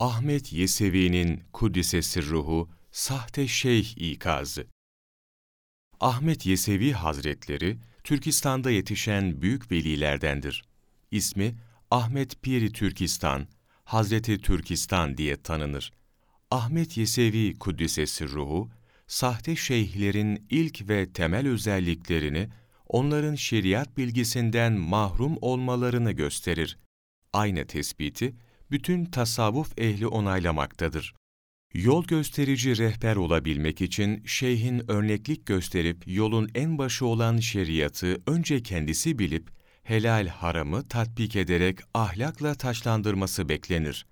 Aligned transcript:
Ahmet 0.00 0.52
Yesevi'nin 0.52 1.42
Kuddise 1.52 2.22
Ruhu 2.22 2.70
sahte 2.92 3.48
şeyh 3.48 3.96
ikazı. 3.96 4.66
Ahmet 6.00 6.46
Yesevi 6.46 6.92
Hazretleri, 6.92 7.78
Türkistan'da 8.04 8.70
yetişen 8.70 9.42
büyük 9.42 9.72
velilerdendir. 9.72 10.64
İsmi 11.10 11.54
Ahmet 11.90 12.42
Piri 12.42 12.72
Türkistan, 12.72 13.46
Hazreti 13.84 14.40
Türkistan 14.40 15.16
diye 15.16 15.42
tanınır. 15.42 15.92
Ahmet 16.50 16.96
Yesevi 16.96 17.54
Kuddise 17.58 18.28
Ruhu, 18.28 18.70
sahte 19.06 19.56
şeyhlerin 19.56 20.46
ilk 20.50 20.88
ve 20.88 21.12
temel 21.12 21.48
özelliklerini, 21.48 22.48
onların 22.86 23.34
şeriat 23.34 23.96
bilgisinden 23.96 24.72
mahrum 24.72 25.36
olmalarını 25.40 26.12
gösterir. 26.12 26.78
Aynı 27.32 27.66
tespiti, 27.66 28.34
bütün 28.70 29.04
tasavvuf 29.04 29.78
ehli 29.78 30.06
onaylamaktadır. 30.06 31.14
Yol 31.74 32.04
gösterici 32.04 32.78
rehber 32.78 33.16
olabilmek 33.16 33.80
için 33.80 34.24
şeyhin 34.24 34.90
örneklik 34.90 35.46
gösterip 35.46 36.02
yolun 36.06 36.48
en 36.54 36.78
başı 36.78 37.06
olan 37.06 37.36
şeriatı 37.36 38.22
önce 38.26 38.62
kendisi 38.62 39.18
bilip 39.18 39.50
helal 39.82 40.26
haramı 40.26 40.88
tatbik 40.88 41.36
ederek 41.36 41.78
ahlakla 41.94 42.54
taşlandırması 42.54 43.48
beklenir. 43.48 44.06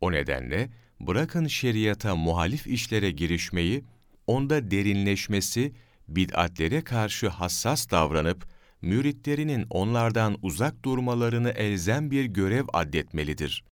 O 0.00 0.12
nedenle 0.12 0.70
bırakın 1.00 1.46
şeriata 1.46 2.16
muhalif 2.16 2.66
işlere 2.66 3.10
girişmeyi, 3.10 3.84
onda 4.26 4.70
derinleşmesi, 4.70 5.72
bid'atlere 6.08 6.84
karşı 6.84 7.28
hassas 7.28 7.90
davranıp, 7.90 8.46
müritlerinin 8.82 9.66
onlardan 9.70 10.36
uzak 10.42 10.84
durmalarını 10.84 11.50
elzem 11.50 12.10
bir 12.10 12.24
görev 12.24 12.64
addetmelidir. 12.72 13.64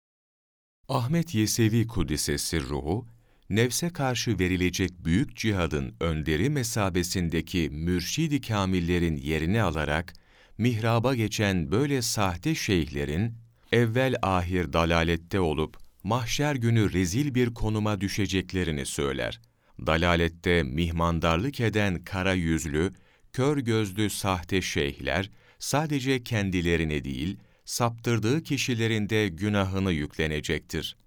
Ahmet 0.89 1.35
Yesevi 1.35 1.87
Kudüs'esi 1.87 2.61
ruhu, 2.61 3.05
nefse 3.49 3.89
karşı 3.89 4.39
verilecek 4.39 4.91
büyük 5.05 5.35
cihadın 5.35 5.95
önderi 5.99 6.49
mesabesindeki 6.49 7.69
mürşidi 7.71 8.41
kamillerin 8.41 9.17
yerini 9.17 9.61
alarak, 9.61 10.13
mihraba 10.57 11.15
geçen 11.15 11.71
böyle 11.71 12.01
sahte 12.01 12.55
şeyhlerin, 12.55 13.33
evvel 13.71 14.15
ahir 14.21 14.73
dalalette 14.73 15.39
olup, 15.39 15.77
mahşer 16.03 16.55
günü 16.55 16.93
rezil 16.93 17.35
bir 17.35 17.53
konuma 17.53 18.01
düşeceklerini 18.01 18.85
söyler. 18.85 19.41
Dalalette 19.85 20.63
mihmandarlık 20.63 21.59
eden 21.59 22.03
kara 22.03 22.33
yüzlü, 22.33 22.93
kör 23.33 23.57
gözlü 23.57 24.09
sahte 24.09 24.61
şeyhler, 24.61 25.29
sadece 25.59 26.23
kendilerini 26.23 27.03
değil, 27.03 27.37
saptırdığı 27.69 28.43
kişilerin 28.43 29.09
de 29.09 29.27
günahını 29.27 29.91
yüklenecektir. 29.91 30.97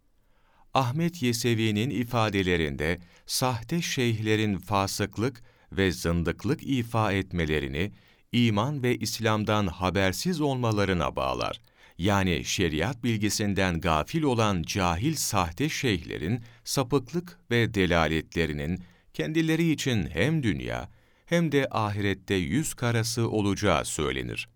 Ahmet 0.74 1.22
Yesevi'nin 1.22 1.90
ifadelerinde 1.90 2.98
sahte 3.26 3.82
şeyhlerin 3.82 4.58
fasıklık 4.58 5.42
ve 5.72 5.92
zındıklık 5.92 6.62
ifa 6.62 7.12
etmelerini 7.12 7.92
iman 8.32 8.82
ve 8.82 8.96
İslam'dan 8.96 9.66
habersiz 9.66 10.40
olmalarına 10.40 11.16
bağlar. 11.16 11.60
Yani 11.98 12.44
şeriat 12.44 13.04
bilgisinden 13.04 13.80
gafil 13.80 14.22
olan 14.22 14.62
cahil 14.62 15.14
sahte 15.14 15.68
şeyhlerin 15.68 16.40
sapıklık 16.64 17.38
ve 17.50 17.74
delaletlerinin 17.74 18.82
kendileri 19.14 19.70
için 19.70 20.06
hem 20.06 20.42
dünya 20.42 20.90
hem 21.26 21.52
de 21.52 21.68
ahirette 21.70 22.34
yüz 22.34 22.74
karası 22.74 23.30
olacağı 23.30 23.84
söylenir. 23.84 24.48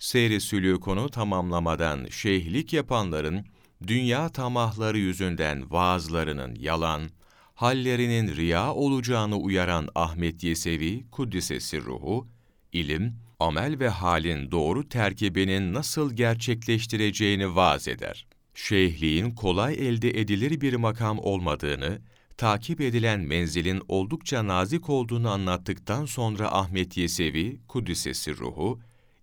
Seyri 0.00 0.40
sülûkunu 0.40 1.10
tamamlamadan 1.10 2.06
şeyhlik 2.10 2.72
yapanların, 2.72 3.46
dünya 3.86 4.28
tamahları 4.28 4.98
yüzünden 4.98 5.70
vaazlarının 5.70 6.54
yalan, 6.54 7.10
hallerinin 7.54 8.36
riya 8.36 8.74
olacağını 8.74 9.36
uyaran 9.36 9.88
Ahmet 9.94 10.44
Yesevi, 10.44 11.10
Kuddisesi 11.10 11.80
ruhu, 11.80 12.28
ilim, 12.72 13.16
amel 13.40 13.78
ve 13.78 13.88
halin 13.88 14.50
doğru 14.50 14.88
terkibinin 14.88 15.74
nasıl 15.74 16.12
gerçekleştireceğini 16.12 17.56
vaaz 17.56 17.88
eder. 17.88 18.26
Şeyhliğin 18.54 19.30
kolay 19.30 19.74
elde 19.74 20.10
edilir 20.20 20.60
bir 20.60 20.74
makam 20.74 21.18
olmadığını, 21.18 21.98
takip 22.36 22.80
edilen 22.80 23.20
menzilin 23.20 23.82
oldukça 23.88 24.46
nazik 24.46 24.90
olduğunu 24.90 25.30
anlattıktan 25.30 26.06
sonra 26.06 26.52
Ahmet 26.54 26.96
Yesevi, 26.96 27.60
Kuddisesi 27.68 28.36
ruhu, 28.36 28.80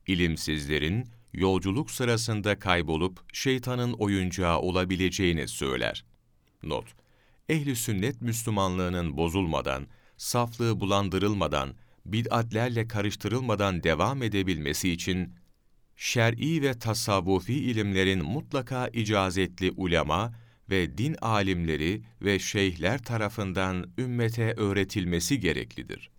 ilimsizlerin 0.07 1.07
yolculuk 1.33 1.91
sırasında 1.91 2.59
kaybolup 2.59 3.19
şeytanın 3.33 3.93
oyuncağı 3.93 4.59
olabileceğini 4.59 5.47
söyler. 5.47 6.05
Not: 6.63 6.85
Ehli 7.49 7.75
sünnet 7.75 8.21
Müslümanlığının 8.21 9.17
bozulmadan, 9.17 9.87
saflığı 10.17 10.79
bulandırılmadan, 10.79 11.75
bid'atlerle 12.05 12.87
karıştırılmadan 12.87 13.83
devam 13.83 14.23
edebilmesi 14.23 14.91
için 14.91 15.33
şer'i 15.95 16.61
ve 16.61 16.79
tasavvufi 16.79 17.53
ilimlerin 17.53 18.25
mutlaka 18.25 18.87
icazetli 18.87 19.71
ulema 19.71 20.33
ve 20.69 20.97
din 20.97 21.15
alimleri 21.21 22.01
ve 22.21 22.39
şeyhler 22.39 23.03
tarafından 23.03 23.91
ümmete 23.97 24.53
öğretilmesi 24.53 25.39
gereklidir. 25.39 26.09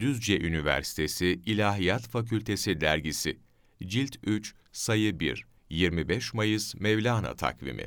Düzce 0.00 0.40
Üniversitesi 0.40 1.40
İlahiyat 1.46 2.08
Fakültesi 2.08 2.80
Dergisi. 2.80 3.38
Cilt 3.82 4.16
3, 4.24 4.54
Sayı 4.72 5.20
1, 5.20 5.46
25 5.70 6.34
Mayıs 6.34 6.74
Mevlana 6.74 7.34
Takvimi 7.34 7.86